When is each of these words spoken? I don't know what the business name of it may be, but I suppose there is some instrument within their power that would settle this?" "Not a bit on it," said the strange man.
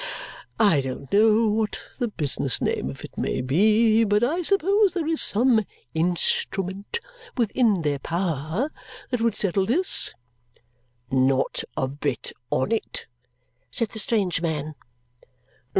I 0.59 0.81
don't 0.81 1.13
know 1.13 1.45
what 1.47 1.83
the 1.99 2.07
business 2.07 2.59
name 2.59 2.89
of 2.89 3.03
it 3.05 3.15
may 3.19 3.39
be, 3.39 4.03
but 4.03 4.23
I 4.23 4.41
suppose 4.41 4.95
there 4.95 5.05
is 5.05 5.21
some 5.21 5.63
instrument 5.93 6.99
within 7.37 7.83
their 7.83 7.99
power 7.99 8.71
that 9.11 9.21
would 9.21 9.35
settle 9.35 9.67
this?" 9.67 10.15
"Not 11.11 11.63
a 11.77 11.87
bit 11.87 12.31
on 12.49 12.71
it," 12.71 13.05
said 13.69 13.89
the 13.89 13.99
strange 13.99 14.41
man. 14.41 14.73